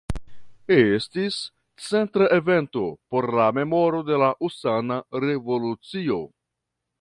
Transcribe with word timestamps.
Estis 0.75 1.35
centra 1.87 2.29
evento 2.37 2.85
por 3.15 3.29
la 3.41 3.47
memoro 3.59 4.01
de 4.09 4.19
la 4.23 4.31
Usona 4.49 4.99
Revolucio. 5.27 6.19